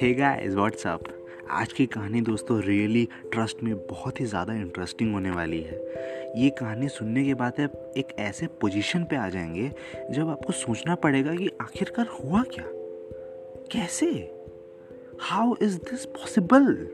Hey 0.00 0.14
guys 0.14 0.54
what's 0.54 0.86
up 0.86 1.04
आज 1.50 1.72
की 1.72 1.86
कहानी 1.86 2.20
दोस्तों 2.20 2.62
रियली 2.62 3.08
ट्रस्ट 3.32 3.62
में 3.62 3.86
बहुत 3.86 4.20
ही 4.20 4.24
ज़्यादा 4.24 4.54
इंटरेस्टिंग 4.54 5.12
होने 5.14 5.30
वाली 5.30 5.60
है। 5.60 5.78
ये 6.42 6.50
कहानी 6.50 6.88
सुनने 6.88 7.24
के 7.24 7.34
बाद 7.34 7.60
आप 7.60 7.94
एक 7.96 8.08
ऐसे 8.18 8.46
पोजीशन 8.46 9.04
पे 9.04 9.16
आ 9.16 9.28
जाएँगे, 9.28 9.72
जब 10.10 10.28
आपको 10.28 10.52
सोचना 10.52 10.94
पड़ेगा 10.94 11.34
कि 11.34 11.50
आखिरकार 11.60 12.06
हुआ 12.06 12.42
क्या? 12.42 12.64
कैसे? 13.72 14.06
How 15.20 15.54
is 15.62 15.78
this 15.78 16.04
possible 16.04 16.88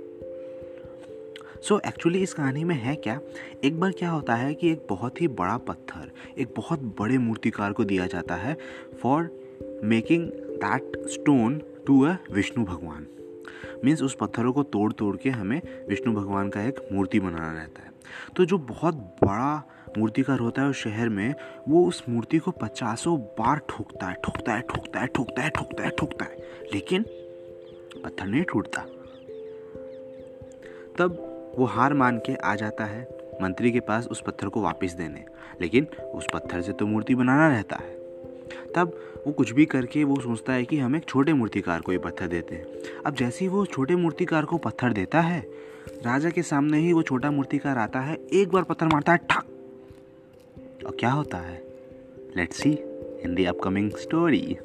so 1.63 1.81
actually 1.87 2.23
इस 2.23 2.35
कहानी 2.35 2.65
में 2.65 2.77
है 2.77 2.97
क्या? 2.97 3.21
एक 3.65 3.81
बार 3.81 3.91
क्या 3.91 4.11
होता 4.11 4.35
है 4.35 4.55
कि 4.55 4.73
एक 4.73 4.87
बहुत 4.89 5.21
ही 5.21 5.29
बड़ा 5.29 5.57
पत्थर, 5.57 6.11
एक 6.39 6.55
बहुत 6.57 6.81
बड़े 7.01 7.19
मूर्तिकार 7.19 7.73
को 7.73 7.85
दिया 7.85 8.07
जाता 8.07 8.35
है 8.35 8.57
for 9.03 9.31
making 9.85 10.31
that 10.65 11.09
stone 11.09 11.63
to 11.87 12.05
a 12.05 12.15
Vishnu 12.33 12.65
भगवान। 12.65 13.07
मीन्स 13.85 14.03
उस 14.03 14.17
पत्थरों 14.21 14.53
को 14.53 14.63
तोड़ 14.63 14.93
तोड़ 14.93 15.17
के 15.17 15.31
हमें 15.31 15.87
विष्णु 15.89 16.15
भगवान 16.15 16.49
का 16.49 16.63
एक 16.63 16.89
मूर्ति 16.93 17.21
बनाना 17.21 17.53
रहता 17.53 17.83
है। 17.83 17.91
तो 18.37 18.45
जो 18.45 18.59
बहुत 18.59 18.95
बड़ा 18.95 19.69
मूर्तिकार 19.99 20.39
होता 20.39 20.63
है 20.63 20.69
उस 20.69 20.77
शहर 20.77 21.09
में, 21.09 21.35
वो 21.69 21.87
उस 21.87 22.05
मूर्ति 22.09 22.39
को 22.39 22.51
पचासों 22.51 23.21
बार 23.21 23.61
ठोकता 23.69 24.07
है 24.07 24.15
ठोकता 24.15 24.55
है 24.55 24.61
ठोकता 24.61 25.01
है 25.01 25.07
ठोकता 25.07 25.43
है 25.43 25.51
ठोकता 25.51 25.85
है 25.85 25.91
ठोकता 25.91 26.25
है। 26.25 26.37
लेकिन 26.73 27.03
पत्थर 28.05 28.27
नहीं 28.27 28.43
टूटता। 28.43 28.83
तब 30.99 31.29
वो 31.59 31.65
हार 31.65 31.95
मान 31.95 32.19
के 32.19 32.35
आ 32.35 32.55
जाता 32.55 32.85
है 32.85 33.09
मंत्री 33.43 33.73
के 33.73 33.81
पास 33.81 34.07
उस 34.07 34.23
पत्थर 34.27 34.49
को 34.49 34.63
वापस 34.63 34.93
देने। 34.93 35.25
लेकिन 35.61 35.85
उस 36.15 36.27
पत्थर 36.35 36.61
से 36.61 36.73
तो 36.73 36.87
मूर्ति 36.87 37.15
बनाना 37.15 37.49
रहता 37.49 37.77
है। 37.77 38.02
तब 38.77 38.99
वो 39.27 39.33
कुछ 39.33 39.53
भी 39.53 39.65
करके 39.67 40.05
वो 40.05 40.17
सोचता 40.21 40.53
है 40.53 40.65
कि 40.65 40.79
हम 40.79 40.97
एक 40.97 41.05
छोटे 41.05 41.33
मूर्तिकार 41.33 41.81
को 41.81 41.93
ये 41.93 41.99
पत्थर 41.99 42.27
देते 42.27 42.55
हैं। 42.55 42.67
अब 43.07 43.15
जैसे 43.15 43.45
ही 43.45 43.49
वो 43.49 43.67
छोटे 43.67 43.97
मूर्तिकार 43.97 44.45
को 44.45 44.57
पत्थर 44.57 44.93
देता 44.93 45.21
है, 45.21 45.41
राजा 46.05 46.31
के 46.31 46.43
सामने 46.43 46.79
ही 46.79 46.93
वो 46.93 47.03
छोटा 47.03 47.31
मूर्तिकार 47.31 47.79
आता 47.79 48.01
है, 48.01 48.19
एक 48.33 48.49
बार 48.49 48.63
पत्थर 48.63 48.87
मारता 48.87 49.13
है, 49.13 49.19
ठक! 49.19 49.45
और 50.87 50.97
क्या 51.01 51.11
होता 51.11 51.39
है? 51.39 51.63
Let's 52.37 52.57
see 52.57 52.71
in 53.23 53.35
the 53.35 53.45
upcoming 53.45 53.91
story 53.91 54.57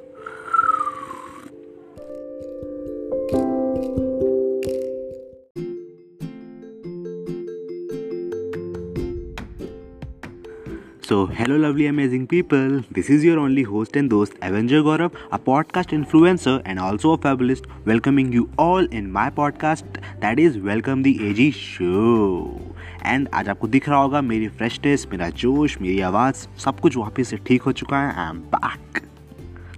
so 11.08 11.26
hello 11.34 11.58
lovely 11.58 11.88
amazing 11.88 12.28
people 12.28 12.84
this 12.94 13.12
is 13.12 13.26
your 13.28 13.38
only 13.38 13.62
host 13.62 13.98
and 13.98 14.10
दोस्त 14.10 14.40
avenger 14.44 14.82
Gaurav 14.82 15.12
a 15.32 15.38
podcast 15.38 15.94
influencer 15.94 16.64
and 16.68 16.80
also 16.80 17.16
fabulist 17.16 17.68
welcoming 17.86 18.36
you 18.36 18.50
all 18.60 18.90
in 18.94 19.08
my 19.08 19.30
podcast 19.30 19.86
that 19.98 20.40
is 20.40 20.60
welcome 20.60 21.04
the 21.04 21.08
AG 21.08 21.52
show 21.52 22.60
and 23.06 23.30
आज 23.34 23.50
आपको 23.50 23.68
दिख 23.68 23.90
रहा 23.90 24.00
होगा 24.00 24.22
मेरी 24.22 24.48
freshness 24.48 25.08
मेरा 25.12 25.30
जोश, 25.30 25.82
मेरी 25.82 26.00
आवाज़, 26.00 26.36
सब 26.36 26.80
कुछ 26.80 26.98
वापस 26.98 27.28
से 27.28 27.38
ठीक 27.38 27.62
हो 27.62 27.72
चुका 27.72 27.98
है 27.98 28.14
I 28.16 28.30
am 28.30 28.38
back 28.38 29.02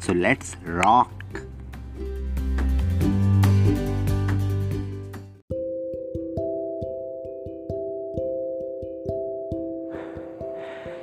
so 0.01 0.13
let's 0.13 0.57
rock 0.67 1.18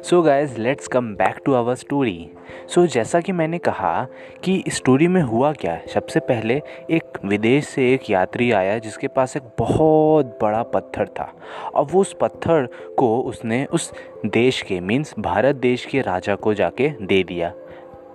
so 0.07 0.23
guys 0.23 0.59
let's 0.59 0.89
come 0.89 1.07
back 1.15 1.41
to 1.45 1.55
our 1.55 1.75
story 1.75 2.31
so 2.69 2.87
जैसा 2.87 3.21
कि 3.21 3.33
मैंने 3.33 3.59
कहा 3.59 4.07
कि 4.45 4.65
स्टोरी 4.69 5.09
में 5.09 5.23
हुआ 5.23 5.53
क्या? 5.53 5.81
सबसे 5.95 6.21
पहले 6.21 6.63
एक 6.91 7.19
विदेश 7.25 7.67
से 7.67 7.95
एक 7.95 8.11
यात्री 8.11 8.51
आया 8.53 8.79
जिसके 8.79 9.09
पास 9.09 9.37
एक 9.37 9.43
बहुत 9.59 10.39
बड़ा 10.43 10.63
पत्थर 10.63 11.09
था। 11.09 11.33
अब 11.77 11.89
वो 11.91 12.01
उस 12.01 12.17
पत्थर 12.21 12.69
को 12.99 13.21
उसने 13.21 13.65
उस 13.65 13.93
देश 14.27 14.63
के 14.63 14.81
मीन्स 14.81 15.15
भारत 15.19 15.57
देश 15.57 15.85
के 15.85 16.01
राजा 16.01 16.35
को 16.35 16.55
जाके 16.55 16.89
दे 17.03 17.23
दिया 17.23 17.53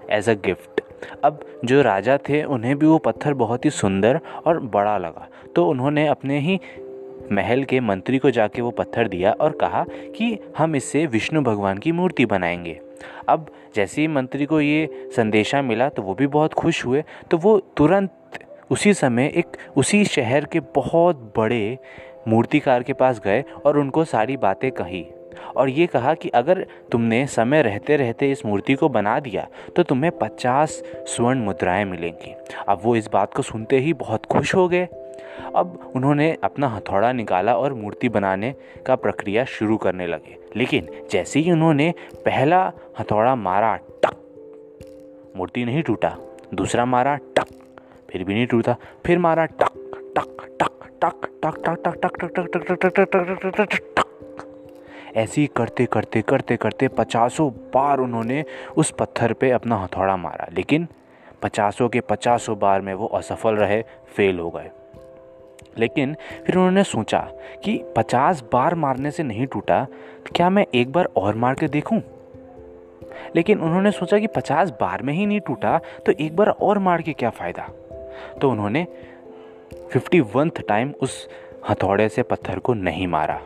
एज 0.09 0.29
अ 0.29 0.33
गिफ्ट 0.33 0.81
अब 1.23 1.39
जो 1.65 1.81
राजा 1.81 2.17
थे, 2.17 2.43
उन्हें 2.43 2.79
भी 2.79 2.85
वो 2.85 2.97
पत्थर 2.97 3.33
बहुत 3.33 3.65
ही 3.65 3.69
सुंदर 3.69 4.19
और 4.45 4.59
बड़ा 4.59 4.97
लगा। 4.97 5.27
तो 5.55 5.67
उन्होंने 5.67 6.07
अपने 6.07 6.39
ही 6.39 6.59
महल 7.31 7.63
के 7.63 7.79
मंत्री 7.79 8.17
को 8.17 8.31
जाके 8.31 8.61
वो 8.61 8.71
पत्थर 8.71 9.07
दिया 9.07 9.31
और 9.31 9.51
कहा 9.51 9.85
कि 10.15 10.37
हम 10.57 10.75
इससे 10.75 11.05
विष्णु 11.05 11.41
भगवान 11.41 11.77
की 11.77 11.91
मूर्ति 11.91 12.25
बनाएँगे। 12.25 12.79
अब 13.29 13.45
जैसे 13.75 14.01
ही 14.01 14.07
मंत्री 14.07 14.45
को 14.45 14.61
ये 14.61 15.09
संदेशा 15.15 15.61
मिला 15.61 15.89
तो 15.89 16.01
वो 16.01 16.13
भी 16.13 16.27
बहुत 16.27 16.53
खुश 16.53 16.85
हुए। 16.85 17.03
तो 17.31 17.37
वो 17.37 17.59
तुरंत 17.77 18.39
उसी 18.71 18.93
समय 18.93 19.31
एक, 19.35 19.57
उसी 19.77 20.03
शहर 20.05 20.45
के 20.45 20.59
बहुत 20.75 21.33
बड़े 21.37 21.77
मूर्तिकार 22.27 22.83
के 22.83 22.93
पास 22.93 23.21
गए 23.25 23.43
और 23.65 23.77
उनको 23.77 24.03
सारी 24.05 24.37
बातें 24.37 24.71
कही 24.71 25.05
और 25.55 25.69
ये 25.69 25.85
कहा 25.87 26.13
कि 26.13 26.29
अगर 26.29 26.65
तुमने 26.91 27.25
समय 27.27 27.61
रहते 27.61 27.95
रहते 27.97 28.31
इस 28.31 28.45
मूर्ति 28.45 28.73
को 28.73 28.89
बना 28.89 29.19
दिया 29.19 29.47
तो 29.75 29.83
तुम्हें 29.83 30.11
पचास 30.17 30.81
स्वर्ण 31.07 31.39
मुद्राएँ 31.39 31.85
मिलेंगी। 31.85 32.33
अब 32.67 32.79
वो 32.83 32.95
इस 32.95 33.09
बात 33.13 33.33
को 33.33 33.41
सुनते 33.41 33.79
ही 33.79 33.93
बहुत 33.93 34.25
खुश 34.25 34.55
हो 34.55 34.67
गए। 34.67 34.87
अब 35.55 35.91
उन्होंने 35.95 36.31
अपना 36.43 36.67
हथौड़ा 36.67 37.11
निकाला 37.11 37.55
और 37.55 37.73
मूर्ति 37.73 38.09
बनाने 38.09 38.53
का 38.87 38.95
प्रक्रिया 38.95 39.45
शुरू 39.45 39.77
करने 39.77 40.07
लगे 40.07 40.37
लेकिन 40.55 40.87
जैसे 41.11 41.39
ही 41.39 41.51
उन्होंने 41.51 41.93
पहला 42.25 42.61
हथौड़ा 42.99 43.35
मारा 43.37 43.75
टक 44.05 45.33
मूर्ति 45.37 45.65
नहीं 45.65 45.83
टूटा 45.83 46.15
दूसरा 46.53 46.85
मारा 46.85 47.15
टक 47.15 47.47
फिर 48.11 48.23
भी 48.23 48.33
नहीं 48.33 48.47
टूटा 48.47 48.75
फिर 49.05 49.19
मारा 49.19 49.45
टक 49.45 49.73
टक 50.15 50.47
टक 50.57 50.87
टक 51.01 51.27
टक 51.43 51.57
टक 51.63 51.81
टक 51.83 52.19
टक 52.19 52.35
टक 52.35 52.35
टक 52.35 52.75
टक 52.75 52.95
टक 52.95 52.95
टक 52.95 53.45
टक 53.45 53.55
टक 53.57 53.81
टक 53.95 54.09
ऐसे 55.15 55.41
ही 55.41 55.47
करते 55.55 55.85
करते 55.85 56.21
करते 56.21 56.57
करते 56.57 56.87
पचासों 56.87 57.49
बार 57.73 57.99
उन्होंने 57.99 58.43
उस 58.77 58.91
पत्थर 58.91 59.33
पे 59.33 59.51
अपना 59.51 59.77
हथौड़ा 59.77 60.17
मारा 60.17 60.47
लेकिन 60.51 60.87
पचासों 61.41 61.89
के 61.89 61.99
पचासों 62.01 62.57
बार 62.59 62.81
में 62.81 62.93
वो 62.93 63.07
असफल 63.07 63.55
रहे 63.55 63.81
फेल 64.15 64.39
हो 64.39 64.49
गए 64.49 64.69
लेकिन 65.77 66.15
फिर 66.45 66.55
उन्होंने 66.55 66.83
सोचा 66.83 67.19
कि 67.63 67.83
पचास 67.97 68.43
बार 68.53 68.75
मारने 68.75 69.11
से 69.11 69.23
नहीं 69.23 69.47
टूटा 69.47 69.83
तो 70.25 70.31
क्या 70.35 70.49
मैं 70.49 70.65
एक 70.75 70.91
बार 70.91 71.05
और 71.05 71.35
मार 71.35 71.55
के 71.55 71.67
देखूँ? 71.67 72.01
लेकिन 73.35 73.59
उन्होंने 73.59 73.91
सोचा 73.91 74.19
कि 74.19 74.27
पचास 74.27 74.69
बार 74.69 75.01
में 75.01 75.13
ही 75.13 75.25
नहीं 75.25 75.39
टूटा 75.39 75.79
तो 76.05 76.11
एक 76.11 76.35
बार 76.35 76.49
और 76.49 76.79
मार 76.79 77.01
के 77.01 77.13
क्या 77.13 77.29
फ़ायदा 77.29 77.67
तो 78.41 78.49
उन्होंने 78.49 78.87
फिफ्टी 79.91 80.19
वंथ 80.19 80.61
टाइम 80.67 80.93
उस 81.01 81.29
हथौड़े 81.69 82.09
से 82.09 82.23
पत्थर 82.23 82.59
को 82.59 82.73
नहीं 82.73 83.07
मारा 83.07 83.41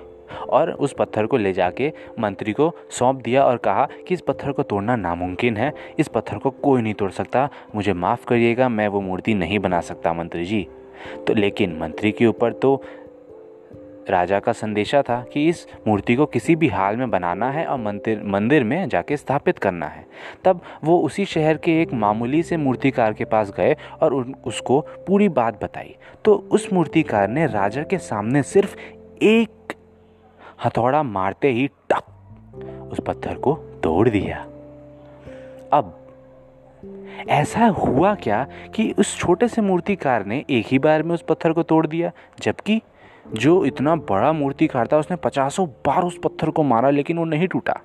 और 0.50 0.72
उस 0.72 0.96
पत्थर 1.00 1.26
को 1.26 1.38
ले 1.38 1.54
जाके 1.54 1.94
मंत्री 2.20 2.54
को 2.54 2.72
सौंप 2.90 3.22
दिया 3.22 3.46
और 3.46 3.58
कहा 3.58 3.88
कि 4.08 4.14
इस 4.14 4.22
पत्थर 4.22 4.52
को 4.52 4.64
तोड़ना 4.64 4.96
नामुमकिन 4.96 5.58
है, 5.58 5.74
इस 6.00 6.08
पत्थर 6.08 6.38
को 6.38 6.50
कोई 6.50 6.82
नहीं 6.82 6.94
तोड़ 6.94 7.12
सकता, 7.12 7.50
मुझे 7.76 7.94
माफ़ 7.94 8.26
करिएगा, 8.26 8.70
मैं 8.70 8.88
वो 8.88 9.02
मूर्ति 9.02 9.34
नहीं 9.34 9.60
बना 9.60 9.82
सकता, 9.82 10.14
मंत्री 10.14 10.46
जी 10.46 10.68
तो 11.28 11.34
लेकिन 11.34 11.78
मंत्री 11.78 12.12
के 12.12 12.26
ऊपर 12.26 12.54
तो 12.54 12.84
राजा 14.10 14.40
का 14.40 14.52
संदेशा 14.52 15.02
था 15.02 15.26
कि 15.34 15.48
इस 15.50 15.68
मूर्ति 15.88 16.16
को 16.16 16.26
किसी 16.26 16.56
भी 16.56 16.68
हाल 16.68 16.98
में 16.98 17.10
बनाना 17.12 17.50
है 17.52 17.66
और 17.66 17.78
मंदिर 17.78 18.24
मंदिर 18.24 18.64
में 18.64 18.90
जाके 18.90 19.18
स्थापित 19.18 19.60
करना 19.60 19.86
है। 19.86 20.06
तब 20.44 20.62
वो 20.84 21.00
उसी 21.00 21.26
शहर 21.26 21.58
के 21.58 21.82
एक 21.82 21.94
मामूली 21.94 22.44
से 22.44 22.58
मूर्तिकार 22.58 23.14
के 23.14 23.26
पास 23.26 23.52
गए 23.52 23.76
और 24.02 24.14
उन, 24.14 24.36
उसको 24.46 24.80
पूरी 24.82 25.30
बात 25.30 25.64
बताई। 25.64 25.96
तो 26.26 26.36
उस 26.52 26.74
मूर्तिकार 26.74 27.28
ने 27.28 27.48
राजा 27.48 27.84
के 27.84 27.98
सामने 27.98 28.44
सिर्फ़ 28.44 28.76
एक 29.24 29.74
हथौड़ा 30.66 31.04
मारते 31.04 31.52
ही 31.52 31.68
टक 31.68 32.90
उस 32.92 33.00
पत्थर 33.08 33.36
को 33.36 33.54
तोड़ 33.54 34.10
दिया। 34.10 34.42
अब 35.74 36.05
ऐसा 37.30 37.66
हुआ 37.66 38.16
क्या 38.16 38.48
कि 38.76 38.92
उस 38.92 39.18
छोटे 39.18 39.48
से 39.48 39.62
मूर्तिकार 39.62 40.26
ने 40.26 40.46
एक 40.50 40.66
ही 40.68 40.80
बार 40.80 41.04
में 41.04 41.14
उस 41.14 41.26
पत्थर 41.30 41.54
को 41.54 41.64
तोड़ 41.64 41.88
दिया? 41.88 42.12
जबकि 42.42 42.82
जो 43.34 43.66
इतना 43.66 43.96
बड़ा 43.96 44.34
मूर्तिकार 44.34 44.88
था, 44.88 44.98
उसने 44.98 45.18
पचासों 45.18 45.68
बार 45.68 46.04
उस 46.04 46.20
पत्थर 46.24 46.50
को 46.50 46.64
मारा, 46.64 46.90
लेकिन 46.90 47.18
वो 47.18 47.26
नहीं 47.26 47.48
टूटा। 47.48 47.82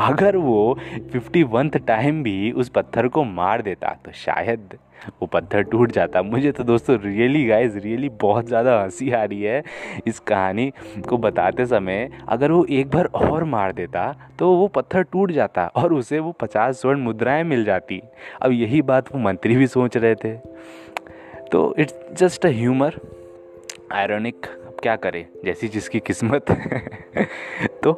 अगर 0.00 0.36
वो 0.36 0.78
फिफ्टी 1.12 1.42
वंथ 1.44 1.76
टाइम 1.86 2.22
भी 2.22 2.50
उस 2.52 2.68
पत्थर 2.68 3.08
को 3.08 3.24
मार 3.24 3.62
देता 3.62 3.96
तो 4.04 4.12
शायद 4.16 4.76
वो 5.20 5.26
पत्थर 5.26 5.62
टूट 5.62 5.92
जाता। 5.92 6.22
मुझे 6.22 6.50
तो 6.52 6.64
दोस्तों 6.64 6.98
रियली 7.00 7.44
गाइस 7.46 7.74
रियली 7.76 8.08
बहुत 8.20 8.46
ज़्यादा 8.46 8.80
हँसी 8.82 9.10
आ 9.10 9.22
रही 9.24 9.42
है 9.42 9.62
इस 10.06 10.18
कहानी 10.20 10.70
को 11.08 11.18
बताते 11.18 11.66
समय। 11.66 12.10
अगर 12.28 12.52
वो 12.52 12.64
एक 12.70 12.90
बार 12.90 13.06
और 13.06 13.44
मार 13.46 13.72
देता 13.72 14.12
तो 14.38 14.52
वो 14.56 14.66
पत्थर 14.68 15.02
टूट 15.02 15.32
जाता 15.32 15.66
और 15.76 15.92
उसे 15.94 16.18
वो 16.18 16.32
पचास 16.32 16.80
स्वर्ण 16.80 17.00
मुद्राएँ 17.00 17.44
मिल 17.44 17.64
जाती। 17.64 18.00
अब 18.42 18.52
यही 18.52 18.82
बात 18.82 19.14
वो 19.14 19.20
मंत्री 19.20 19.56
भी 19.56 19.66
सोच 19.68 19.96
रहे 19.96 20.14
थे। 20.14 20.36
तो 21.48 21.74
it's 21.78 21.94
just 22.14 22.46
a 22.46 22.50
humour 22.50 23.00
ironic 23.92 24.46
क्या 24.82 24.96
करें, 24.96 25.24
जैसी 25.44 25.68
जिसकी 25.68 26.00
किस्मत। 26.00 26.50
तो 27.82 27.92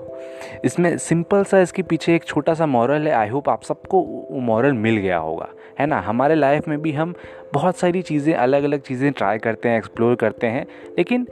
इसमें 0.65 0.97
सिंपल 0.99 1.45
सा 1.45 1.61
इसके 1.61 1.83
पीछे 1.83 2.15
एक 2.15 2.25
छोटा 2.25 2.55
सा 2.55 2.67
मॉरल 2.67 3.09
है 3.09 3.15
आई 3.15 3.29
होप 3.29 3.49
आप 3.49 3.63
सबको 3.63 4.01
वो 4.01 4.41
मॉरल 4.41 4.73
मिल 4.73 4.97
गया 4.97 5.19
होगा, 5.19 5.49
है 5.79 5.87
ना? 5.87 6.01
हमारे 6.01 6.35
लाइफ 6.35 6.69
में 6.69 6.81
भी 6.83 6.93
हम 6.93 7.15
बहुत 7.55 7.77
सारी 7.77 8.03
चीज़ें 8.03 8.35
अलग 8.35 8.65
अलग 8.65 8.81
चीज़ें 8.81 9.11
ट्राई 9.13 9.39
करते 9.39 9.69
हैं 9.69 9.79
एक्सप्लोर 9.79 10.15
करते 10.15 10.47
हैं, 10.47 10.67
लेकिन 10.99 11.27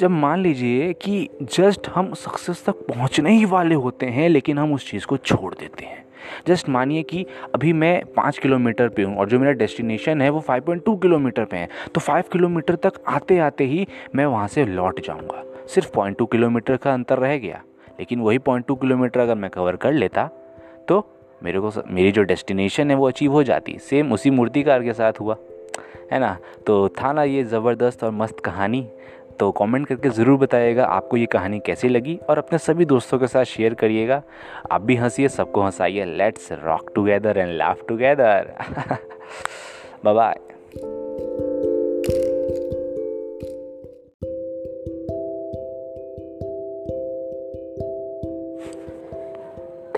जब 0.00 0.10
मान 0.10 0.40
लीजिए 0.40 0.92
कि 0.92 1.28
जस्ट 1.42 1.88
हम 1.88 2.12
सक्सेस 2.14 2.64
तक 2.66 2.86
पहुँचने 2.88 3.30
ही 3.30 3.44
वाले 3.44 3.74
होते 3.74 4.06
हैं, 4.06 4.28
लेकिन 4.28 4.58
हम 4.58 4.72
उस 4.74 4.90
चीज़ 4.90 5.06
को 5.06 5.16
छोड़ 5.16 5.54
देते 5.54 5.84
हैं। 5.84 6.04
जस्ट 6.46 6.68
मानिए 6.68 7.02
कि 7.02 7.24
अभी 7.54 7.72
मैं 7.74 8.04
पाँच 8.16 8.38
किलोमीटर 8.38 8.88
पे 8.88 9.02
हूँ 9.02 9.16
और 9.16 9.28
जो 9.28 9.38
मेरा 9.38 9.52
डेस्टिनेशन 9.54 10.22
है 10.22 10.30
वो 10.30 10.40
फाइव 10.40 10.62
पॉइंट 10.62 10.84
टू 10.84 10.96
किलोमीटर 10.96 11.44
पे 11.44 11.56
है। 11.56 11.68
तो 11.94 12.00
फाइव 12.00 12.24
किलोमीटर 12.32 12.76
तक 12.76 13.00
आते 13.08 13.38
आते 13.40 13.64
ही 13.64 13.86
मैं 14.14 14.26
वहाँ 14.26 14.48
से 14.48 14.64
लौट 14.66 15.00
जाऊँगा। 15.00 15.42
सिर्फ़ 15.66 15.90
पॉइंट 15.94 16.16
टू 16.18 16.26
किलोमीटर 16.26 16.76
का 16.76 16.92
अंतर 16.92 17.18
रह 17.18 17.36
गया, 17.38 17.62
लेकिन 17.98 18.20
वही 18.20 18.38
पॉइंट 18.40 18.66
टू 18.66 18.74
किलोमीटर 18.76 19.20
अगर 19.20 19.34
मैं 19.34 19.50
कवर 19.50 19.76
कर 19.76 19.92
लेता 19.92 20.28
तो 20.88 21.04
मेरे 21.42 21.60
को 21.60 21.70
मेरी 21.86 22.12
जो 22.12 22.22
डेस्टिनेशन 22.22 22.90
है 22.90 22.96
वो 22.96 23.06
अचीव 23.08 23.32
हो 23.32 23.42
जाती। 23.44 23.76
सेम 23.80 24.12
उसी 24.12 24.30
मूर्तिकार 24.30 24.82
के 24.82 24.92
साथ 24.92 25.20
हुआ, 25.20 25.36
है 26.12 26.18
ना? 26.18 26.36
तो 26.66 26.88
था 26.90 27.12
ना 27.12 27.22
ये 27.24 27.42
ज़बरदस्त 27.44 28.04
और 28.04 28.10
मस्त 28.12 28.40
कहानी। 28.40 28.86
तो 29.40 29.50
कमेंट 29.52 29.86
करके 29.86 30.08
ज़रूर 30.10 30.38
बताइएगा 30.38 30.84
आपको 30.84 31.16
ये 31.16 31.26
कहानी 31.26 31.58
कैसी 31.66 31.88
लगी 31.88 32.18
और 32.28 32.38
अपने 32.38 32.58
सभी 32.58 32.84
दोस्तों 32.84 33.18
के 33.18 33.26
साथ 33.26 33.44
शेयर 33.44 33.74
करिएगा। 33.74 34.22
आप 34.72 34.82
भी 34.82 34.96
हंसीए, 34.96 35.28
सबको 35.28 35.62
हंसाइए। 35.62 36.04
Let's 36.04 36.52
rock 36.64 36.92
together 36.94 37.38
and 37.38 37.56
laugh 37.56 37.84
together 37.88 38.54
bye 40.04 40.34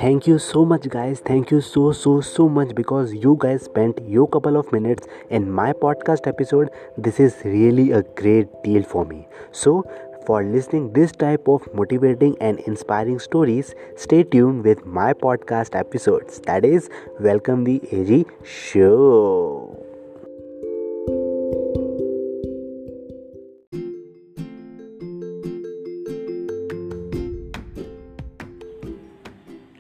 thank 0.05 0.27
you 0.27 0.39
so 0.39 0.63
much 0.71 0.87
guys. 0.95 1.21
Thank 1.29 1.51
you 1.51 1.61
so 1.67 1.83
so 1.99 2.11
so 2.31 2.49
much 2.57 2.75
because 2.81 3.13
you 3.27 3.37
guys 3.45 3.63
spent 3.69 4.01
your 4.15 4.27
couple 4.37 4.59
of 4.63 4.73
minutes 4.73 5.07
in 5.31 5.51
my 5.61 5.69
podcast 5.85 6.27
episode. 6.33 6.71
This 7.07 7.21
is 7.27 7.39
really 7.45 7.87
a 7.93 8.03
great 8.23 8.51
deal 8.65 8.83
for 8.83 9.05
me. 9.13 9.27
So 9.53 9.79
for 10.27 10.43
listening 10.43 10.93
this 10.99 11.17
type 11.23 11.49
of 11.55 11.67
motivating 11.81 12.37
and 12.41 12.61
inspiring 12.73 13.19
stories 13.19 13.75
stay 13.97 14.23
tuned 14.25 14.65
with 14.65 14.85
my 14.85 15.13
podcast 15.15 15.81
episodes. 15.85 16.41
That 16.53 16.71
is 16.75 16.91
welcome 17.31 17.65
the 17.65 17.81
ag 18.03 18.27
show 18.59 19.84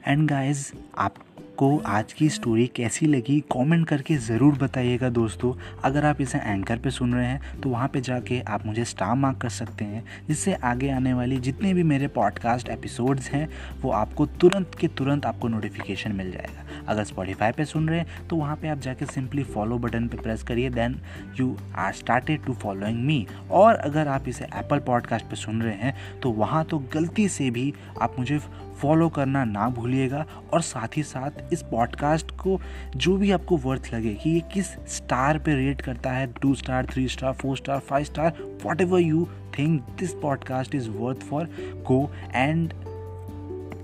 and 0.06 0.28
guys 0.30 0.72
आपको 0.98 1.76
आज 1.86 2.12
की 2.12 2.28
story 2.28 2.66
कैसी 2.66 3.06
लगी? 3.06 3.38
Comment 3.52 3.86
करके 3.88 4.16
ज़रूर 4.16 4.54
बताइएगा 4.54 5.08
दोस्तों। 5.08 5.52
अगर 5.84 6.04
आप 6.04 6.20
इसे 6.20 6.38
एंकर 6.38 6.78
पे 6.78 6.90
सुन 6.90 7.14
रहे 7.14 7.26
हैं 7.26 7.60
तो 7.60 7.68
वहाँ 7.68 7.88
पे 7.88 8.00
जाके 8.00 8.40
आप 8.40 8.66
मुझे 8.66 8.84
स्टार 8.84 9.14
मार्क 9.14 9.38
कर 9.38 9.48
सकते 9.48 9.84
हैं, 9.84 10.04
जिससे 10.28 10.54
आगे 10.54 10.90
आने 10.90 11.12
वाली 11.12 11.36
जितने 11.36 11.72
भी 11.74 11.82
मेरे 11.82 12.08
पॉडकास्ट 12.08 12.68
एपिसोड्स 12.68 13.28
हैं, 13.30 13.48
वो 13.82 13.90
आपको 13.90 14.26
तुरंत 14.26 14.74
के 14.80 14.88
तुरंत 14.88 15.26
आपको 15.26 15.48
नोटिफिकेशन 15.48 16.12
मिल 16.12 16.30
जाएगा। 16.30 16.64
अगर 16.88 17.04
स्पॉटीफाई 17.04 17.52
पे 17.52 17.64
सुन 17.64 17.88
रहे 17.88 17.98
हैं 17.98 18.28
तो 18.28 18.36
वहाँ 18.36 18.56
पे 18.56 18.68
आप 18.68 18.78
जाके 18.78 19.06
सिंपली 19.06 19.42
फॉलो 19.44 19.78
बटन 19.78 20.08
पे 20.08 20.16
प्रेस 20.16 20.42
करिए 20.42 20.70
then 20.70 21.00
you 21.40 21.56
are 21.76 21.92
started 21.92 22.44
to 22.44 22.52
following 22.54 23.04
me 23.04 23.26
और 23.50 23.74
अगर 23.74 24.08
आप 24.08 24.28
इसे 24.28 24.44
एप्पल 24.44 24.78
पॉडकास्ट 24.78 25.26
पे 25.26 25.36
सुन 25.36 25.62
रहे 25.62 25.74
हैं 25.74 26.20
तो 26.20 26.30
वहाँ 26.32 26.64
तो 26.64 26.78
गलती 26.94 27.28
से 27.28 27.50
भी 27.50 27.72
आप 28.02 28.16
मुझे 28.18 28.40
फॉलो 28.82 29.08
करना 29.08 29.44
ना 29.44 29.68
भूलिएगा 29.68 30.24
और 30.52 30.60
साथ 30.60 30.96
ही 30.96 31.02
साथ 31.02 31.52
इस 31.52 31.62
पॉडकास्ट 31.62 32.30
को 32.30 32.60
जो 32.96 33.16
भी 33.16 33.30
आपको 33.30 33.56
वर्थ 33.56 33.90
लगे, 33.94 34.14
कि 34.14 34.30
ये 34.30 34.40
किस 34.52 34.66
स्टार 34.96 35.38
पे 35.38 35.54
रेट 35.54 35.80
करता 35.80 36.12
है 36.12 36.32
two 36.32 36.54
star 36.54 36.86
three 36.86 37.08
star 37.08 37.32
four 37.32 37.56
star 37.56 37.78
five 37.78 38.04
star 38.04 38.32
whatever 38.80 39.00
you 39.00 39.28
think 39.58 39.82
this 39.98 40.12
podcast 40.12 40.74
is 40.74 40.88
worth 40.90 41.20
for 41.20 41.48
go 41.86 42.10
and 42.34 42.74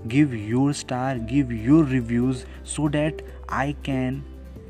give 0.07 0.31
your 0.33 0.73
star, 0.73 1.19
give 1.19 1.51
your 1.51 1.83
reviews 1.83 2.45
so 2.65 2.87
that 2.89 3.21
i 3.49 3.75
can 3.83 4.23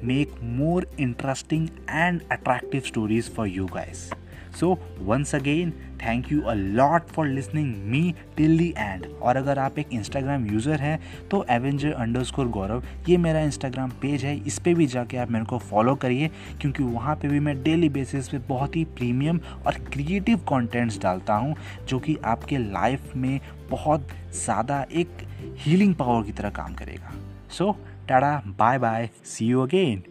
make 0.03 0.41
more 0.41 0.83
interesting 0.97 1.69
and 1.87 2.25
attractive 2.29 2.85
stories 2.85 3.29
for 3.29 3.47
you 3.47 3.67
guys. 3.69 4.11
So 4.59 4.77
once 4.99 5.35
again 5.35 5.71
thank 6.01 6.31
you 6.31 6.41
a 6.41 6.53
lot 6.53 7.07
for 7.07 7.27
listening 7.27 7.75
me 7.91 8.13
till 8.37 8.57
the 8.57 8.67
end 8.77 9.05
और 9.21 9.37
अगर 9.37 9.59
आप 9.59 9.77
एक 9.79 9.93
Instagram 9.93 10.45
user 10.45 10.81
हैं 10.81 10.99
तो 11.31 11.43
Avenger 11.49 11.91
under 11.91 12.23
score 12.23 12.47
गौरव 12.47 12.83
ये 13.09 13.17
मेरा 13.17 13.41
Instagram 13.41 13.89
page 14.01 14.25
है। 14.25 14.35
इस 14.37 14.59
पर 14.59 14.73
भी 14.73 14.87
जाके 14.87 15.17
आप 15.17 15.31
मेरे 15.31 15.45
को 15.45 15.57
फॉलो 15.59 15.95
करिए 15.95 16.29
क्योंकि 16.61 16.83
वहाँ 16.83 17.15
पे 17.15 17.27
भी 17.27 17.39
मैं 17.39 17.61
डेली 17.63 17.89
बेसिस 17.89 18.29
पे 18.29 18.37
बहुत 18.47 18.75
ही 18.75 18.83
प्रीमियम 18.97 19.39
और 19.65 19.77
क्रिएटिव 19.93 20.37
कंटेंट्स 20.49 21.01
डालता 21.01 21.35
हूँ 21.35 21.55
जो 21.89 21.99
कि 21.99 22.17
आपके 22.25 22.57
लाइफ 22.57 23.15
में 23.15 23.39
बहुत 23.69 24.07
ज़्यादा 24.35 24.85
एक 24.93 25.27
हीलिंग 25.57 25.95
पावर 25.95 26.23
की 26.23 26.31
तरह 26.31 26.49
काम 26.49 26.73
करेगा। 26.73 27.13
So 27.49 27.65
so, 27.65 28.07
tata 28.07 28.41
bye 28.47 28.77
bye 28.79 29.09
see 29.25 29.45
you 29.45 29.61
again 29.61 30.03